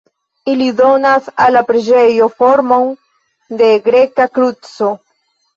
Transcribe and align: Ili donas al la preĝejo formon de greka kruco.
Ili 0.53 0.69
donas 0.79 1.27
al 1.45 1.53
la 1.57 1.63
preĝejo 1.67 2.29
formon 2.39 2.89
de 3.61 3.71
greka 3.89 4.29
kruco. 4.39 4.91